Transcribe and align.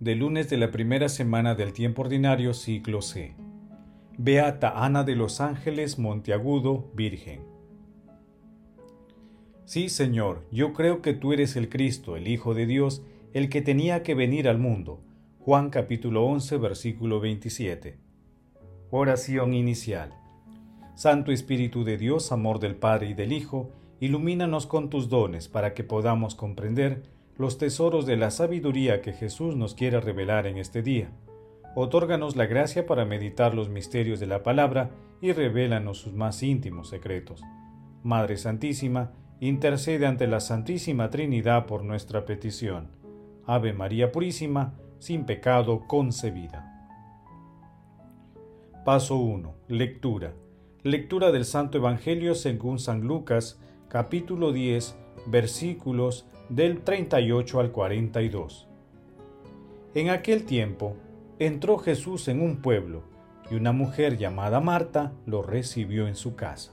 de 0.00 0.14
lunes 0.14 0.48
de 0.48 0.56
la 0.56 0.70
primera 0.70 1.10
semana 1.10 1.54
del 1.54 1.74
tiempo 1.74 2.00
ordinario 2.00 2.54
ciclo 2.54 3.02
C. 3.02 3.34
Beata 4.16 4.82
Ana 4.82 5.04
de 5.04 5.14
los 5.14 5.42
Ángeles 5.42 5.98
Monteagudo, 5.98 6.90
Virgen. 6.94 7.42
Sí, 9.66 9.90
Señor, 9.90 10.46
yo 10.50 10.72
creo 10.72 11.02
que 11.02 11.12
tú 11.12 11.34
eres 11.34 11.54
el 11.54 11.68
Cristo, 11.68 12.16
el 12.16 12.28
Hijo 12.28 12.54
de 12.54 12.64
Dios, 12.64 13.02
el 13.34 13.50
que 13.50 13.60
tenía 13.60 14.02
que 14.02 14.14
venir 14.14 14.48
al 14.48 14.56
mundo. 14.56 15.02
Juan 15.38 15.68
capítulo 15.68 16.24
11, 16.24 16.56
versículo 16.56 17.20
27. 17.20 17.98
Oración 18.90 19.52
inicial. 19.52 20.14
Santo 20.94 21.30
Espíritu 21.30 21.84
de 21.84 21.98
Dios, 21.98 22.32
amor 22.32 22.58
del 22.58 22.74
Padre 22.74 23.10
y 23.10 23.14
del 23.14 23.34
Hijo, 23.34 23.70
ilumínanos 24.00 24.66
con 24.66 24.88
tus 24.88 25.10
dones 25.10 25.48
para 25.48 25.74
que 25.74 25.84
podamos 25.84 26.34
comprender 26.34 27.02
los 27.40 27.56
tesoros 27.56 28.04
de 28.04 28.18
la 28.18 28.30
sabiduría 28.30 29.00
que 29.00 29.14
Jesús 29.14 29.56
nos 29.56 29.74
quiere 29.74 29.98
revelar 29.98 30.46
en 30.46 30.58
este 30.58 30.82
día. 30.82 31.10
Otórganos 31.74 32.36
la 32.36 32.44
gracia 32.44 32.84
para 32.84 33.06
meditar 33.06 33.54
los 33.54 33.70
misterios 33.70 34.20
de 34.20 34.26
la 34.26 34.42
palabra 34.42 34.90
y 35.22 35.32
revélanos 35.32 35.96
sus 35.96 36.12
más 36.12 36.42
íntimos 36.42 36.90
secretos. 36.90 37.40
Madre 38.02 38.36
Santísima, 38.36 39.12
intercede 39.40 40.06
ante 40.06 40.26
la 40.26 40.40
Santísima 40.40 41.08
Trinidad 41.08 41.64
por 41.64 41.82
nuestra 41.82 42.26
petición. 42.26 42.90
Ave 43.46 43.72
María 43.72 44.12
Purísima, 44.12 44.74
sin 44.98 45.24
pecado 45.24 45.86
concebida. 45.86 46.90
Paso 48.84 49.16
1. 49.16 49.54
Lectura. 49.68 50.34
Lectura 50.82 51.32
del 51.32 51.46
Santo 51.46 51.78
Evangelio 51.78 52.34
según 52.34 52.78
San 52.78 53.00
Lucas, 53.00 53.58
capítulo 53.88 54.52
10, 54.52 54.94
versículos 55.26 56.26
del 56.50 56.80
38 56.82 57.60
al 57.60 57.70
42. 57.70 58.66
En 59.94 60.10
aquel 60.10 60.44
tiempo 60.44 60.96
entró 61.38 61.78
Jesús 61.78 62.26
en 62.26 62.42
un 62.42 62.56
pueblo 62.56 63.04
y 63.48 63.54
una 63.54 63.70
mujer 63.70 64.18
llamada 64.18 64.60
Marta 64.60 65.12
lo 65.26 65.42
recibió 65.42 66.08
en 66.08 66.16
su 66.16 66.34
casa. 66.34 66.72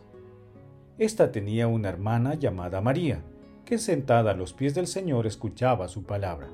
Esta 0.97 1.31
tenía 1.31 1.67
una 1.67 1.89
hermana 1.89 2.33
llamada 2.33 2.81
María, 2.81 3.21
que 3.65 3.77
sentada 3.77 4.31
a 4.31 4.35
los 4.35 4.53
pies 4.53 4.73
del 4.73 4.87
Señor 4.87 5.27
escuchaba 5.27 5.87
su 5.87 6.03
palabra. 6.03 6.47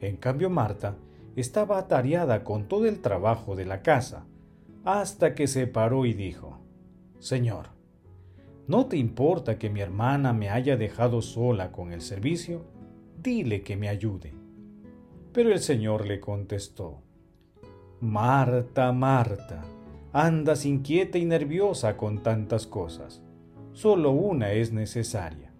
En 0.00 0.16
cambio 0.16 0.50
Marta 0.50 0.96
estaba 1.36 1.78
atareada 1.78 2.42
con 2.42 2.66
todo 2.66 2.86
el 2.86 2.98
trabajo 2.98 3.54
de 3.54 3.66
la 3.66 3.82
casa, 3.82 4.26
hasta 4.84 5.36
que 5.36 5.46
se 5.46 5.68
paró 5.68 6.06
y 6.06 6.12
dijo, 6.12 6.58
Señor, 7.20 7.68
¿No 8.68 8.84
te 8.84 8.98
importa 8.98 9.58
que 9.58 9.70
mi 9.70 9.80
hermana 9.80 10.34
me 10.34 10.50
haya 10.50 10.76
dejado 10.76 11.22
sola 11.22 11.72
con 11.72 11.90
el 11.90 12.02
servicio? 12.02 12.66
Dile 13.16 13.62
que 13.62 13.78
me 13.78 13.88
ayude. 13.88 14.34
Pero 15.32 15.50
el 15.52 15.60
Señor 15.60 16.06
le 16.06 16.20
contestó, 16.20 17.00
Marta, 18.00 18.92
Marta, 18.92 19.64
andas 20.12 20.66
inquieta 20.66 21.16
y 21.16 21.24
nerviosa 21.24 21.96
con 21.96 22.22
tantas 22.22 22.66
cosas. 22.66 23.22
Solo 23.72 24.10
una 24.10 24.52
es 24.52 24.70
necesaria. 24.70 25.50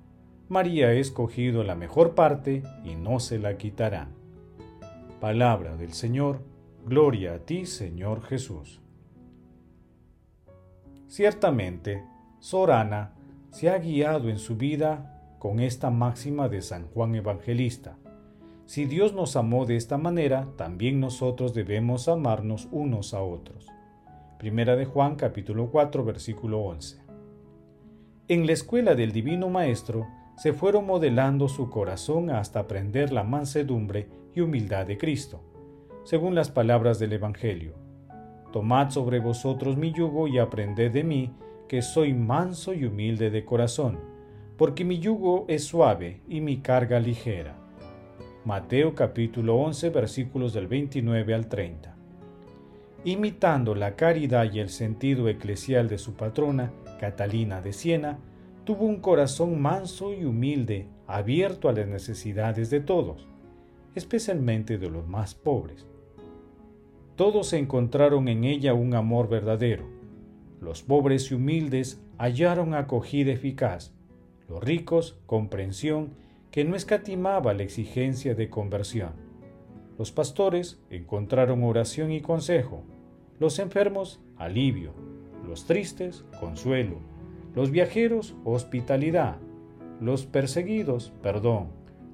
María 0.50 0.88
ha 0.88 0.92
escogido 0.92 1.64
la 1.64 1.76
mejor 1.76 2.14
parte 2.14 2.62
y 2.84 2.94
no 2.94 3.20
se 3.20 3.38
la 3.38 3.56
quitarán. 3.56 4.10
Palabra 5.18 5.78
del 5.78 5.94
Señor, 5.94 6.42
gloria 6.84 7.36
a 7.36 7.38
ti, 7.38 7.64
Señor 7.64 8.20
Jesús. 8.22 8.82
Ciertamente, 11.06 12.04
Sorana 12.40 13.12
se 13.50 13.68
ha 13.70 13.78
guiado 13.78 14.28
en 14.28 14.38
su 14.38 14.56
vida 14.56 15.36
con 15.38 15.60
esta 15.60 15.90
máxima 15.90 16.48
de 16.48 16.62
San 16.62 16.86
Juan 16.88 17.14
Evangelista. 17.14 17.96
Si 18.66 18.84
Dios 18.84 19.12
nos 19.12 19.34
amó 19.36 19.66
de 19.66 19.76
esta 19.76 19.98
manera, 19.98 20.48
también 20.56 21.00
nosotros 21.00 21.54
debemos 21.54 22.08
amarnos 22.08 22.68
unos 22.70 23.14
a 23.14 23.22
otros. 23.22 23.66
Primera 24.38 24.76
de 24.76 24.84
Juan 24.84 25.16
capítulo 25.16 25.70
4 25.70 26.04
versículo 26.04 26.60
11. 26.60 27.00
En 28.28 28.46
la 28.46 28.52
escuela 28.52 28.94
del 28.94 29.10
Divino 29.10 29.48
Maestro 29.48 30.06
se 30.36 30.52
fueron 30.52 30.86
modelando 30.86 31.48
su 31.48 31.70
corazón 31.70 32.30
hasta 32.30 32.60
aprender 32.60 33.12
la 33.12 33.24
mansedumbre 33.24 34.08
y 34.34 34.40
humildad 34.40 34.86
de 34.86 34.96
Cristo, 34.96 35.40
según 36.04 36.36
las 36.36 36.50
palabras 36.50 37.00
del 37.00 37.14
Evangelio. 37.14 37.74
Tomad 38.52 38.90
sobre 38.90 39.18
vosotros 39.18 39.76
mi 39.76 39.92
yugo 39.92 40.28
y 40.28 40.38
aprended 40.38 40.92
de 40.92 41.02
mí, 41.02 41.32
que 41.68 41.82
soy 41.82 42.14
manso 42.14 42.72
y 42.72 42.86
humilde 42.86 43.30
de 43.30 43.44
corazón, 43.44 43.98
porque 44.56 44.84
mi 44.84 44.98
yugo 44.98 45.44
es 45.48 45.64
suave 45.64 46.22
y 46.26 46.40
mi 46.40 46.58
carga 46.58 46.98
ligera. 46.98 47.54
Mateo 48.44 48.94
capítulo 48.94 49.56
11 49.56 49.90
versículos 49.90 50.54
del 50.54 50.66
29 50.66 51.34
al 51.34 51.48
30. 51.48 51.94
Imitando 53.04 53.74
la 53.74 53.94
caridad 53.94 54.50
y 54.50 54.60
el 54.60 54.70
sentido 54.70 55.28
eclesial 55.28 55.88
de 55.88 55.98
su 55.98 56.14
patrona, 56.14 56.72
Catalina 56.98 57.60
de 57.60 57.72
Siena, 57.74 58.18
tuvo 58.64 58.86
un 58.86 59.00
corazón 59.00 59.60
manso 59.60 60.14
y 60.14 60.24
humilde, 60.24 60.88
abierto 61.06 61.68
a 61.68 61.72
las 61.72 61.86
necesidades 61.86 62.70
de 62.70 62.80
todos, 62.80 63.28
especialmente 63.94 64.78
de 64.78 64.90
los 64.90 65.06
más 65.06 65.34
pobres. 65.34 65.86
Todos 67.14 67.52
encontraron 67.52 68.28
en 68.28 68.44
ella 68.44 68.74
un 68.74 68.94
amor 68.94 69.28
verdadero, 69.28 69.97
los 70.60 70.82
pobres 70.82 71.30
y 71.30 71.34
humildes 71.34 72.00
hallaron 72.18 72.74
acogida 72.74 73.32
eficaz, 73.32 73.92
los 74.48 74.62
ricos 74.62 75.18
comprensión 75.26 76.14
que 76.50 76.64
no 76.64 76.74
escatimaba 76.74 77.54
la 77.54 77.62
exigencia 77.62 78.34
de 78.34 78.48
conversión. 78.48 79.12
Los 79.98 80.12
pastores 80.12 80.80
encontraron 80.90 81.62
oración 81.62 82.10
y 82.12 82.20
consejo, 82.20 82.82
los 83.38 83.58
enfermos 83.58 84.20
alivio, 84.36 84.92
los 85.46 85.66
tristes 85.66 86.24
consuelo, 86.40 86.98
los 87.54 87.70
viajeros 87.70 88.34
hospitalidad, 88.44 89.36
los 90.00 90.26
perseguidos 90.26 91.12
perdón, 91.22 91.68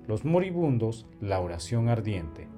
los 0.06 0.25
moribundos 0.25 1.06
la 1.21 1.41
oración 1.41 1.88
ardiente. 1.88 2.49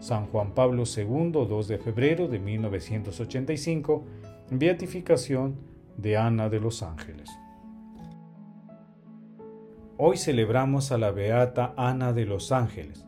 San 0.00 0.26
Juan 0.26 0.52
Pablo 0.52 0.84
II, 0.84 1.30
2 1.32 1.68
de 1.68 1.78
febrero 1.78 2.28
de 2.28 2.38
1985, 2.38 4.04
Beatificación 4.50 5.56
de 5.96 6.18
Ana 6.18 6.50
de 6.50 6.60
los 6.60 6.82
Ángeles. 6.82 7.30
Hoy 9.96 10.18
celebramos 10.18 10.92
a 10.92 10.98
la 10.98 11.12
Beata 11.12 11.72
Ana 11.78 12.12
de 12.12 12.26
los 12.26 12.52
Ángeles. 12.52 13.06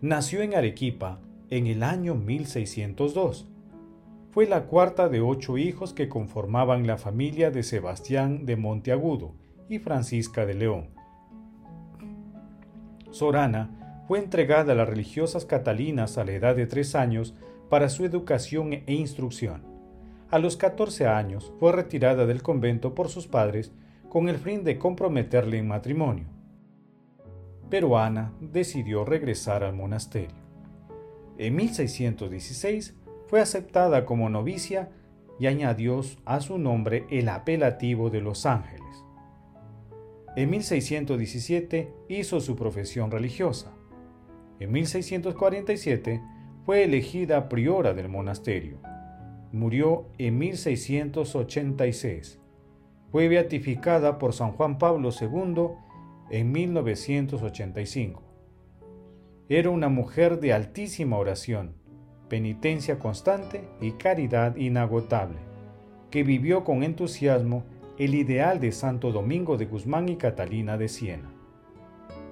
Nació 0.00 0.42
en 0.42 0.54
Arequipa 0.54 1.18
en 1.50 1.66
el 1.66 1.82
año 1.82 2.14
1602. 2.14 3.48
Fue 4.30 4.46
la 4.46 4.66
cuarta 4.66 5.08
de 5.08 5.20
ocho 5.20 5.58
hijos 5.58 5.92
que 5.92 6.08
conformaban 6.08 6.86
la 6.86 6.98
familia 6.98 7.50
de 7.50 7.64
Sebastián 7.64 8.46
de 8.46 8.54
Monteagudo 8.54 9.34
y 9.68 9.80
Francisca 9.80 10.46
de 10.46 10.54
León. 10.54 10.90
Sorana 13.10 14.04
fue 14.06 14.20
entregada 14.20 14.72
a 14.72 14.76
las 14.76 14.88
religiosas 14.88 15.46
catalinas 15.46 16.16
a 16.16 16.24
la 16.24 16.30
edad 16.30 16.54
de 16.54 16.68
tres 16.68 16.94
años 16.94 17.34
para 17.68 17.88
su 17.88 18.04
educación 18.04 18.72
e 18.72 18.94
instrucción 18.94 19.75
a 20.30 20.38
los 20.38 20.56
14 20.56 21.06
años 21.06 21.52
fue 21.58 21.72
retirada 21.72 22.26
del 22.26 22.42
convento 22.42 22.94
por 22.94 23.08
sus 23.08 23.28
padres 23.28 23.72
con 24.08 24.28
el 24.28 24.38
fin 24.38 24.64
de 24.64 24.78
comprometerle 24.78 25.58
en 25.58 25.68
matrimonio. 25.68 26.26
Pero 27.70 27.98
Ana 27.98 28.32
decidió 28.40 29.04
regresar 29.04 29.62
al 29.62 29.74
monasterio. 29.74 30.44
En 31.38 31.54
1616 31.54 32.96
fue 33.26 33.40
aceptada 33.40 34.04
como 34.04 34.28
novicia 34.28 34.90
y 35.38 35.46
añadió 35.46 36.00
a 36.24 36.40
su 36.40 36.58
nombre 36.58 37.06
el 37.10 37.28
apelativo 37.28 38.10
de 38.10 38.20
los 38.20 38.46
ángeles. 38.46 39.04
En 40.34 40.50
1617 40.50 41.92
hizo 42.08 42.40
su 42.40 42.56
profesión 42.56 43.10
religiosa. 43.10 43.72
En 44.60 44.72
1647 44.72 46.22
fue 46.64 46.84
elegida 46.84 47.48
priora 47.48 47.94
del 47.94 48.08
monasterio 48.08 48.80
murió 49.56 50.06
en 50.18 50.38
1686. 50.38 52.38
Fue 53.10 53.28
beatificada 53.28 54.18
por 54.18 54.32
San 54.32 54.52
Juan 54.52 54.78
Pablo 54.78 55.10
II 55.18 55.68
en 56.30 56.52
1985. 56.52 58.22
Era 59.48 59.70
una 59.70 59.88
mujer 59.88 60.40
de 60.40 60.52
altísima 60.52 61.16
oración, 61.16 61.74
penitencia 62.28 62.98
constante 62.98 63.68
y 63.80 63.92
caridad 63.92 64.56
inagotable, 64.56 65.38
que 66.10 66.24
vivió 66.24 66.64
con 66.64 66.82
entusiasmo 66.82 67.64
el 67.98 68.14
ideal 68.14 68.60
de 68.60 68.72
Santo 68.72 69.12
Domingo 69.12 69.56
de 69.56 69.66
Guzmán 69.66 70.08
y 70.08 70.16
Catalina 70.16 70.76
de 70.76 70.88
Siena. 70.88 71.30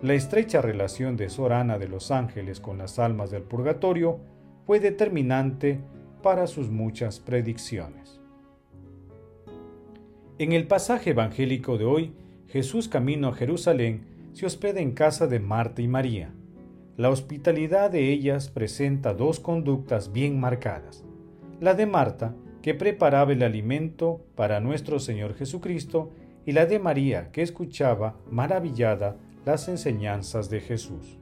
La 0.03 0.15
estrecha 0.15 0.61
relación 0.61 1.17
de 1.17 1.31
Sorana 1.31 1.79
de 1.79 1.89
los 1.89 2.11
Ángeles 2.11 2.61
con 2.61 2.77
las 2.77 2.99
almas 2.99 3.31
del 3.31 3.43
purgatorio 3.43 4.19
fue 4.67 4.81
determinante 4.81 5.81
para 6.25 6.47
sus 6.47 6.71
muchas 6.71 7.21
predicciones. 7.21 8.19
En 10.39 10.53
el 10.53 10.67
pasaje 10.67 11.11
evangélico 11.11 11.77
de 11.77 11.85
hoy, 11.85 12.15
Jesús 12.49 12.89
camino 12.89 13.29
a 13.29 13.35
Jerusalén 13.35 14.07
se 14.33 14.47
hospeda 14.47 14.81
en 14.81 14.93
casa 14.93 15.27
de 15.27 15.39
Marta 15.39 15.83
y 15.83 15.87
María. 15.87 16.33
la 16.97 17.11
hospitalidad 17.11 17.91
de 17.91 18.11
ellas 18.11 18.49
presenta 18.49 19.13
dos 19.13 19.39
conductas 19.39 20.13
bien 20.13 20.41
marcadas. 20.41 21.05
La 21.61 21.75
de 21.75 21.85
Marta, 21.85 22.35
que 22.63 22.73
preparaba 22.73 23.33
el 23.33 23.43
alimento 23.43 24.25
para 24.35 24.61
nuestro 24.61 25.01
Señor 25.01 25.35
Jesucristo, 25.35 26.11
y 26.47 26.53
la 26.53 26.65
de 26.65 26.79
María, 26.79 27.33
que 27.33 27.43
escuchaba 27.43 28.17
maravillada 28.31 29.19
las 29.45 29.69
enseñanzas 29.69 30.49
de 30.49 30.61
Jesús. 30.61 31.19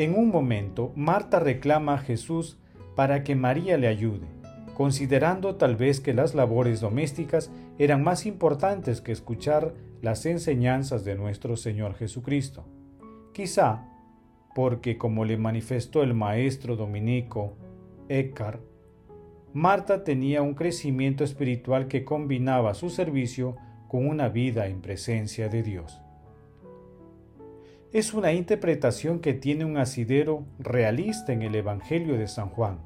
En 0.00 0.18
un 0.18 0.30
momento, 0.30 0.92
Marta 0.96 1.40
reclama 1.40 1.92
a 1.92 1.98
Jesús 1.98 2.56
para 2.96 3.22
que 3.22 3.36
María 3.36 3.76
le 3.76 3.86
ayude, 3.86 4.26
considerando 4.72 5.56
tal 5.56 5.76
vez 5.76 6.00
que 6.00 6.14
las 6.14 6.34
labores 6.34 6.80
domésticas 6.80 7.50
eran 7.78 8.02
más 8.02 8.24
importantes 8.24 9.02
que 9.02 9.12
escuchar 9.12 9.74
las 10.00 10.24
enseñanzas 10.24 11.04
de 11.04 11.16
nuestro 11.16 11.54
Señor 11.58 11.96
Jesucristo. 11.96 12.64
Quizá 13.34 13.90
porque, 14.54 14.96
como 14.96 15.26
le 15.26 15.36
manifestó 15.36 16.02
el 16.02 16.14
maestro 16.14 16.76
dominico 16.76 17.58
Eckhart, 18.08 18.62
Marta 19.52 20.02
tenía 20.02 20.40
un 20.40 20.54
crecimiento 20.54 21.24
espiritual 21.24 21.88
que 21.88 22.06
combinaba 22.06 22.72
su 22.72 22.88
servicio 22.88 23.58
con 23.86 24.06
una 24.06 24.30
vida 24.30 24.66
en 24.66 24.80
presencia 24.80 25.50
de 25.50 25.62
Dios. 25.62 26.00
Es 27.92 28.14
una 28.14 28.32
interpretación 28.32 29.18
que 29.18 29.34
tiene 29.34 29.64
un 29.64 29.76
asidero 29.76 30.44
realista 30.60 31.32
en 31.32 31.42
el 31.42 31.56
Evangelio 31.56 32.16
de 32.16 32.28
San 32.28 32.48
Juan, 32.48 32.78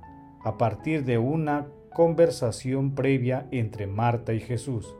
a 0.42 0.56
partir 0.56 1.04
de 1.04 1.18
una 1.18 1.66
conversación 1.92 2.94
previa 2.94 3.46
entre 3.50 3.86
Marta 3.86 4.32
y 4.32 4.40
Jesús. 4.40 4.96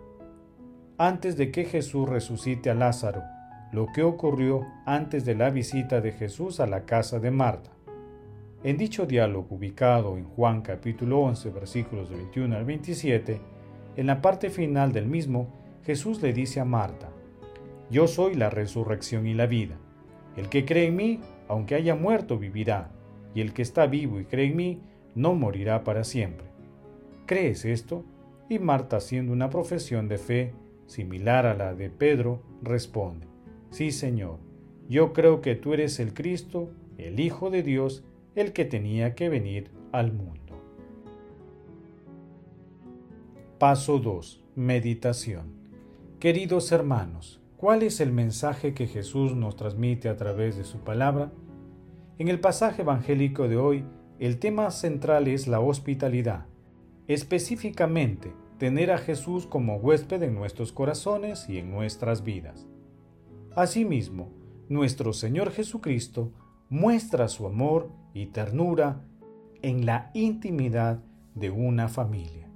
Antes 0.99 1.39
de 1.39 1.51
que 1.51 1.65
Jesús 1.65 2.07
resucite 2.07 2.69
a 2.69 2.75
Lázaro, 2.75 3.23
lo 3.73 3.87
que 3.95 4.03
ocurrió 4.03 4.67
antes 4.85 5.25
de 5.25 5.37
la 5.37 5.49
visita 5.49 6.03
de 6.03 6.13
Jesús 6.13 6.61
a 6.61 6.67
la 6.67 6.85
casa 6.85 7.19
de 7.19 7.31
Marta. 7.31 7.71
En 8.63 8.77
dicho 8.77 9.07
diálogo 9.07 9.57
ubicado 9.57 10.19
en 10.19 10.25
Juan 10.25 10.61
capítulo 10.61 11.21
11 11.21 11.49
versículos 11.49 12.11
21 12.11 12.55
al 12.55 12.67
27, 12.67 13.41
en 13.97 14.07
la 14.07 14.21
parte 14.21 14.51
final 14.51 14.93
del 14.93 15.07
mismo, 15.07 15.49
Jesús 15.83 16.21
le 16.21 16.35
dice 16.35 16.61
a 16.61 16.67
Marta, 16.67 17.09
Yo 17.91 18.07
soy 18.07 18.35
la 18.35 18.51
resurrección 18.51 19.27
y 19.27 19.33
la 19.33 19.47
vida. 19.47 19.79
El 20.37 20.49
que 20.49 20.65
cree 20.65 20.87
en 20.87 20.97
mí, 20.97 21.21
aunque 21.49 21.75
haya 21.75 21.95
muerto, 21.95 22.39
vivirá, 22.39 22.91
y 23.35 23.41
el 23.41 23.53
que 23.53 23.63
está 23.63 23.87
vivo 23.87 24.21
y 24.21 24.25
cree 24.25 24.47
en 24.47 24.57
mí, 24.57 24.81
no 25.15 25.35
morirá 25.35 25.85
para 25.85 26.05
siempre. 26.05 26.47
¿Crees 27.27 27.65
esto? 27.65 28.05
Y 28.49 28.59
Marta, 28.59 28.97
haciendo 28.97 29.33
una 29.33 29.51
profesión 29.51 30.09
de 30.09 30.19
fe 30.19 30.53
similar 30.87 31.47
a 31.47 31.55
la 31.55 31.75
de 31.75 31.91
Pedro, 31.91 32.43
responde, 32.63 33.27
Sí, 33.71 33.91
Señor, 33.91 34.39
yo 34.89 35.13
creo 35.13 35.41
que 35.41 35.57
tú 35.57 35.73
eres 35.73 35.99
el 35.99 36.15
Cristo, 36.15 36.71
el 36.99 37.19
Hijo 37.19 37.51
de 37.51 37.63
Dios, 37.63 38.05
el 38.35 38.53
que 38.53 38.65
tenía 38.65 39.15
que 39.15 39.29
venir 39.29 39.71
al 39.93 40.13
mundo. 40.13 40.41
Paso 43.59 43.99
2. 43.99 44.43
Meditación. 44.57 45.47
Queridos 46.21 46.71
hermanos, 46.73 47.41
¿cuál 47.65 47.83
es 47.83 48.01
el 48.01 48.13
mensaje 48.13 48.75
que 48.75 48.87
Jesús 48.87 49.35
nos 49.35 49.57
transmite 49.57 50.11
a 50.11 50.19
través 50.19 50.59
de 50.59 50.65
su 50.65 50.81
palabra? 50.81 51.33
En 52.19 52.29
el 52.29 52.39
pasaje 52.39 52.83
evangélico 52.83 53.49
de 53.49 53.57
hoy, 53.57 53.87
el 54.19 54.39
tema 54.39 54.71
central 54.71 55.29
es 55.29 55.47
la 55.47 55.61
hospitalidad, 55.61 56.45
específicamente 57.09 58.35
tener 58.59 58.91
a 58.91 58.99
Jesús 58.99 59.47
como 59.47 59.77
huésped 59.77 60.23
en 60.23 60.35
nuestros 60.35 60.73
corazones 60.73 61.49
y 61.49 61.57
en 61.57 61.71
nuestras 61.71 62.23
vidas. 62.23 62.67
Asimismo, 63.57 64.29
nuestro 64.69 65.15
Señor 65.15 65.51
Jesucristo 65.51 66.33
muestra 66.69 67.29
su 67.29 67.47
amor 67.47 67.89
y 68.13 68.27
ternura 68.27 69.07
en 69.63 69.87
la 69.87 70.11
intimidad 70.13 71.03
de 71.35 71.49
una 71.49 71.89
familia. 71.89 72.47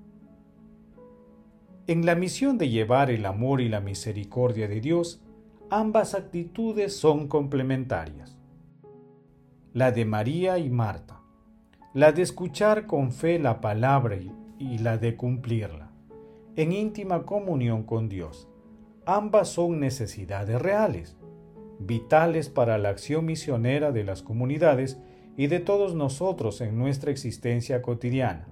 En 1.88 2.04
la 2.04 2.14
misión 2.14 2.58
de 2.58 2.68
llevar 2.68 3.10
el 3.10 3.24
amor 3.24 3.62
y 3.62 3.68
la 3.70 3.80
misericordia 3.80 4.68
de 4.68 4.82
Dios, 4.82 5.22
ambas 5.70 6.14
actitudes 6.14 6.94
son 6.94 7.28
complementarias. 7.28 8.38
La 9.72 9.90
de 9.90 10.04
María 10.04 10.58
y 10.58 10.68
Marta, 10.68 11.22
la 11.94 12.12
de 12.12 12.20
escuchar 12.20 12.86
con 12.86 13.10
fe 13.10 13.38
la 13.38 13.62
palabra 13.62 14.18
y 14.58 14.78
la 14.78 14.98
de 14.98 15.16
cumplirla, 15.16 15.90
en 16.56 16.72
íntima 16.72 17.24
comunión 17.24 17.84
con 17.84 18.10
Dios. 18.10 18.50
Ambas 19.06 19.48
son 19.48 19.80
necesidades 19.80 20.60
reales 20.60 21.16
vitales 21.78 22.50
para 22.50 22.76
la 22.76 22.90
acción 22.90 23.24
misionera 23.24 23.92
de 23.92 24.04
las 24.04 24.22
comunidades 24.22 24.98
y 25.38 25.46
de 25.46 25.60
todos 25.60 25.94
nosotros 25.94 26.60
en 26.60 26.76
nuestra 26.76 27.10
existencia 27.10 27.80
cotidiana. 27.80 28.46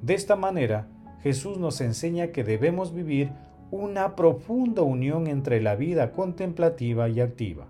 De 0.00 0.14
esta 0.14 0.34
manera, 0.34 0.88
Jesús 1.24 1.56
nos 1.56 1.80
enseña 1.80 2.28
que 2.28 2.44
debemos 2.44 2.92
vivir 2.92 3.30
una 3.70 4.14
profunda 4.14 4.82
unión 4.82 5.26
entre 5.26 5.62
la 5.62 5.74
vida 5.74 6.12
contemplativa 6.12 7.08
y 7.08 7.22
activa. 7.22 7.66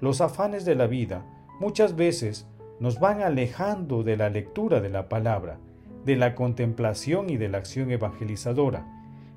Los 0.00 0.22
afanes 0.22 0.64
de 0.64 0.74
la 0.74 0.86
vida 0.86 1.26
muchas 1.60 1.94
veces 1.94 2.48
nos 2.80 2.98
van 2.98 3.20
alejando 3.20 4.02
de 4.02 4.16
la 4.16 4.30
lectura 4.30 4.80
de 4.80 4.88
la 4.88 5.10
palabra, 5.10 5.58
de 6.06 6.16
la 6.16 6.34
contemplación 6.34 7.28
y 7.28 7.36
de 7.36 7.50
la 7.50 7.58
acción 7.58 7.90
evangelizadora. 7.90 8.86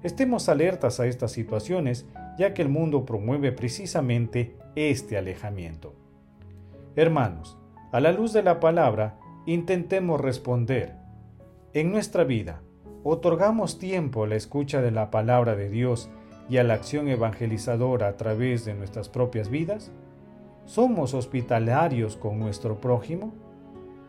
Estemos 0.01 0.47
alertas 0.47 1.01
a 1.01 1.06
estas 1.06 1.33
situaciones 1.33 2.06
ya 2.39 2.53
que 2.53 2.62
el 2.62 2.69
mundo 2.69 3.06
promueve 3.06 3.51
precisamente 3.51 4.56
este 4.75 5.18
alejamiento. 5.18 5.94
Hermanos, 6.95 7.57
a 7.92 8.00
la 8.00 8.13
luz 8.13 8.31
de 8.31 8.42
la 8.42 8.62
palabra, 8.62 9.19
intentemos 9.45 10.21
responder. 10.21 10.95
En 11.74 11.92
nuestra 11.92 12.24
vida, 12.24 12.62
¿otorgamos 13.07 13.78
tiempo 13.78 14.24
a 14.24 14.28
la 14.28 14.36
escucha 14.36 14.81
de 14.81 14.90
la 14.90 15.12
palabra 15.12 15.56
de 15.56 15.69
Dios 15.69 16.10
y 16.50 16.57
a 16.57 16.63
la 16.63 16.74
acción 16.74 17.07
evangelizadora 17.07 18.07
a 18.07 18.18
través 18.18 18.66
de 18.66 18.74
nuestras 18.74 19.10
propias 19.10 19.50
vidas? 19.50 19.92
¿Somos 20.66 21.13
hospitalarios 21.13 22.18
con 22.18 22.40
nuestro 22.40 22.81
prójimo? 22.81 23.31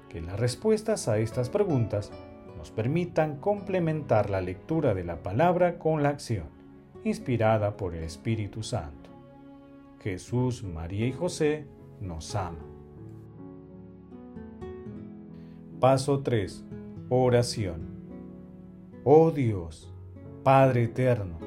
Que 0.08 0.22
las 0.22 0.40
respuestas 0.40 1.08
a 1.08 1.18
estas 1.18 1.50
preguntas 1.50 2.10
nos 2.56 2.70
permitan 2.70 3.36
complementar 3.36 4.30
la 4.30 4.40
lectura 4.40 4.94
de 4.94 5.04
la 5.04 5.22
palabra 5.22 5.78
con 5.78 6.02
la 6.02 6.08
acción 6.08 6.56
inspirada 7.04 7.76
por 7.76 7.94
el 7.94 8.02
Espíritu 8.02 8.62
Santo. 8.62 9.10
Jesús, 10.00 10.64
María 10.64 11.06
y 11.06 11.12
José 11.12 11.66
nos 12.00 12.34
aman. 12.34 12.56
Paso 15.78 16.20
3. 16.20 16.64
Oración. 17.10 17.95
Oh 19.08 19.30
Dios, 19.30 19.94
Padre 20.42 20.82
eterno, 20.82 21.38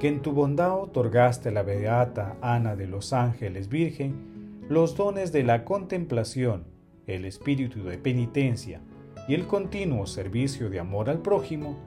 que 0.00 0.08
en 0.08 0.22
tu 0.22 0.32
bondad 0.32 0.76
otorgaste 0.76 1.50
a 1.50 1.52
la 1.52 1.62
beata 1.62 2.36
Ana 2.42 2.74
de 2.74 2.88
los 2.88 3.12
Ángeles 3.12 3.68
Virgen 3.68 4.64
los 4.68 4.96
dones 4.96 5.30
de 5.30 5.44
la 5.44 5.64
contemplación, 5.64 6.64
el 7.06 7.24
espíritu 7.24 7.84
de 7.84 7.96
penitencia 7.96 8.80
y 9.28 9.34
el 9.34 9.46
continuo 9.46 10.08
servicio 10.08 10.68
de 10.68 10.80
amor 10.80 11.08
al 11.08 11.22
prójimo, 11.22 11.78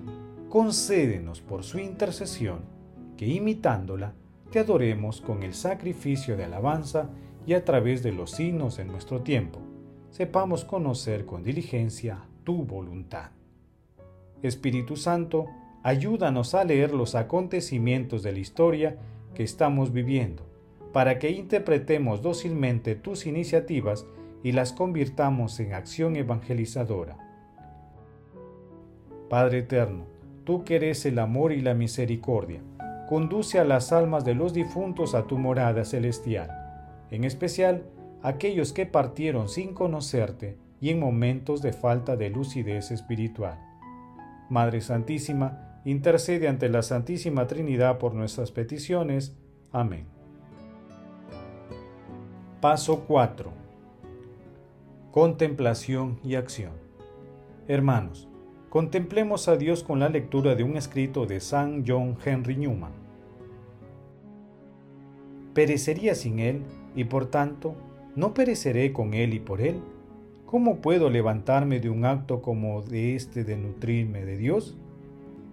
concédenos 0.47 1.41
por 1.41 1.65
su 1.65 1.79
intercesión 1.79 2.61
que 3.17 3.27
imitándola 3.27 4.13
te 4.51 4.59
adoremos 4.59 5.19
con 5.19 5.43
el 5.43 5.53
sacrificio 5.53 6.37
de 6.37 6.45
alabanza 6.45 7.09
y 7.45 7.55
a 7.55 7.65
través 7.65 8.03
de 8.03 8.13
los 8.13 8.31
signos 8.31 8.79
en 8.79 8.87
nuestro 8.87 9.19
tiempo, 9.19 9.59
sepamos 10.11 10.63
conocer 10.63 11.25
con 11.25 11.43
diligencia 11.43 12.23
tu 12.45 12.63
voluntad. 12.63 13.31
Espíritu 14.41 14.95
Santo, 14.95 15.47
ayúdanos 15.83 16.53
a 16.55 16.63
leer 16.63 16.93
los 16.93 17.15
acontecimientos 17.15 18.23
de 18.23 18.31
la 18.31 18.39
historia 18.39 18.97
que 19.33 19.43
estamos 19.43 19.91
viviendo, 19.91 20.43
para 20.93 21.19
que 21.19 21.31
interpretemos 21.31 22.21
dócilmente 22.21 22.95
tus 22.95 23.25
iniciativas 23.25 24.05
y 24.43 24.53
las 24.53 24.73
convirtamos 24.73 25.59
en 25.59 25.73
acción 25.73 26.15
evangelizadora. 26.15 27.17
Padre 29.29 29.59
eterno, 29.59 30.05
tú 30.45 30.63
que 30.63 30.77
eres 30.77 31.05
el 31.05 31.19
amor 31.19 31.51
y 31.51 31.61
la 31.61 31.73
misericordia, 31.73 32.61
conduce 33.07 33.59
a 33.59 33.65
las 33.65 33.91
almas 33.91 34.23
de 34.23 34.35
los 34.35 34.53
difuntos 34.53 35.15
a 35.15 35.27
tu 35.27 35.37
morada 35.37 35.83
celestial, 35.83 36.49
en 37.11 37.23
especial 37.23 37.83
aquellos 38.23 38.73
que 38.73 38.85
partieron 38.85 39.49
sin 39.49 39.73
conocerte 39.73 40.57
y 40.81 40.89
en 40.89 40.99
momentos 40.99 41.61
de 41.61 41.73
falta 41.73 42.15
de 42.15 42.29
lucidez 42.29 42.91
espiritual. 42.91 43.68
Madre 44.49 44.81
Santísima, 44.81 45.79
intercede 45.85 46.47
ante 46.47 46.69
la 46.69 46.81
Santísima 46.81 47.45
Trinidad 47.47 47.99
por 47.99 48.13
nuestras 48.13 48.51
peticiones. 48.51 49.37
Amén. 49.71 50.05
Paso 52.59 53.05
4. 53.07 53.53
Contemplación 55.11 56.19
y 56.23 56.35
acción. 56.35 56.73
Hermanos, 57.67 58.27
contemplemos 58.69 59.47
a 59.47 59.55
Dios 59.55 59.83
con 59.83 59.99
la 59.99 60.09
lectura 60.09 60.55
de 60.55 60.63
un 60.63 60.75
escrito 60.75 61.25
de 61.25 61.39
San 61.39 61.85
John 61.87 62.17
Henry 62.25 62.55
Newman. 62.55 62.91
Perecería 65.53 66.15
sin 66.15 66.39
él 66.39 66.63
y 66.95 67.03
por 67.03 67.27
tanto 67.27 67.75
no 68.15 68.33
pereceré 68.33 68.91
con 68.91 69.13
él 69.13 69.33
y 69.33 69.39
por 69.39 69.61
él. 69.61 69.81
¿Cómo 70.49 70.77
puedo 70.77 71.11
levantarme 71.11 71.79
de 71.79 71.91
un 71.91 72.05
acto 72.05 72.41
como 72.41 72.81
de 72.81 73.15
este 73.15 73.43
de 73.43 73.55
nutrirme 73.55 74.25
de 74.25 74.35
Dios? 74.35 74.75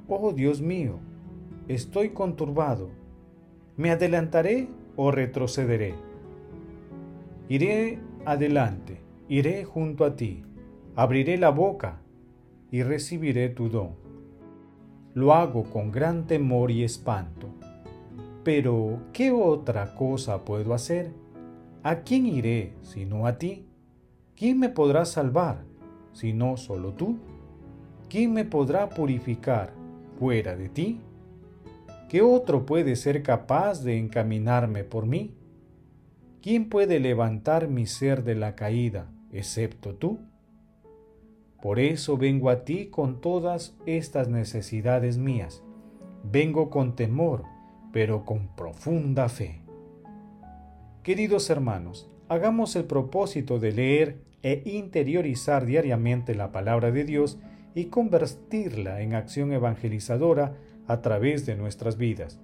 Oh 0.09 0.33
Dios 0.33 0.63
mío, 0.63 1.01
estoy 1.69 2.15
conturbado. 2.15 2.89
¿Me 3.77 3.91
adelantaré 3.91 4.71
o 4.97 5.11
retrocederé? 5.11 5.93
Iré 7.51 7.99
adelante, 8.25 9.03
iré 9.29 9.67
junto 9.67 10.03
a 10.03 10.17
ti, 10.17 10.43
abriré 10.95 11.37
la 11.37 11.51
boca 11.51 12.01
y 12.71 12.83
recibiré 12.83 13.51
tu 13.51 13.69
don. 13.69 13.97
Lo 15.13 15.35
hago 15.35 15.65
con 15.65 15.93
gran 15.93 16.27
temor 16.27 16.71
y 16.71 16.85
espanto. 16.85 17.49
Pero, 18.45 19.03
¿qué 19.13 19.31
otra 19.31 19.95
cosa 19.95 20.43
puedo 20.47 20.73
hacer? 20.73 21.13
¿A 21.83 21.97
quién 21.97 22.25
iré 22.25 22.73
sino 22.81 23.27
a 23.27 23.37
ti? 23.37 23.67
¿Quién 24.37 24.59
me 24.59 24.69
podrá 24.69 25.07
salvar 25.07 25.65
si 26.13 26.35
no 26.35 26.59
solo 26.59 26.93
tú? 26.93 27.17
¿Quién 28.11 28.35
me 28.35 28.45
podrá 28.45 28.91
purificar 28.91 29.73
fuera 30.19 30.55
de 30.57 30.69
ti? 30.69 31.01
¿Qué 32.11 32.21
otro 32.21 32.67
puede 32.67 32.97
ser 32.97 33.23
capaz 33.23 33.83
de 33.83 33.97
encaminarme 33.97 34.85
por 34.85 35.07
mí? 35.07 35.35
¿Quién 36.43 36.69
puede 36.69 37.01
levantar 37.01 37.69
mi 37.69 37.87
ser 37.87 38.25
de 38.25 38.35
la 38.35 38.55
caída 38.55 39.11
excepto 39.33 39.95
tú? 39.95 40.19
Por 41.63 41.81
eso 41.81 42.19
vengo 42.19 42.51
a 42.51 42.63
ti 42.65 42.89
con 42.89 43.23
todas 43.23 43.75
estas 43.87 44.29
necesidades 44.29 45.17
mías. 45.17 45.63
Vengo 46.23 46.69
con 46.69 46.95
temor, 46.95 47.45
pero 47.91 48.27
con 48.27 48.55
profunda 48.55 49.31
fe. 49.31 49.63
Queridos 51.03 51.49
hermanos, 51.49 52.11
hagamos 52.29 52.77
el 52.77 52.85
propósito 52.85 53.59
de 53.59 53.73
leer 53.73 54.26
e 54.43 54.63
interiorizar 54.65 55.67
diariamente 55.67 56.35
la 56.35 56.53
palabra 56.53 56.91
de 56.91 57.05
Dios 57.05 57.39
y 57.75 57.87
convertirla 57.87 59.03
en 59.03 59.15
acción 59.15 59.53
evangelizadora 59.53 60.55
a 60.87 61.03
través 61.03 61.47
de 61.47 61.57
nuestras 61.57 61.97
vidas, 61.99 62.41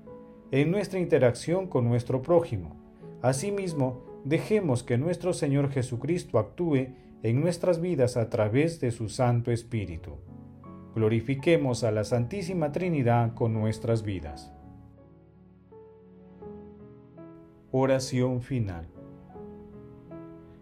en 0.50 0.70
nuestra 0.70 0.98
interacción 0.98 1.66
con 1.66 1.88
nuestro 1.88 2.22
prójimo. 2.22 2.76
Asimismo, 3.22 4.04
dejemos 4.24 4.82
que 4.82 4.98
nuestro 4.98 5.32
Señor 5.32 5.70
Jesucristo 5.70 6.38
actúe 6.38 6.88
en 7.22 7.40
nuestras 7.40 7.80
vidas 7.80 8.16
a 8.16 8.28
través 8.28 8.80
de 8.80 8.90
su 8.90 9.08
Santo 9.08 9.52
Espíritu. 9.52 10.18
Glorifiquemos 10.94 11.84
a 11.84 11.92
la 11.92 12.04
Santísima 12.04 12.72
Trinidad 12.72 13.34
con 13.34 13.54
nuestras 13.54 14.02
vidas. 14.02 14.52
Oración 17.70 18.42
final. 18.42 18.86